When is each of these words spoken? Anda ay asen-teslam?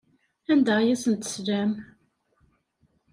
Anda 0.51 0.73
ay 0.77 0.89
asen-teslam? 0.93 1.71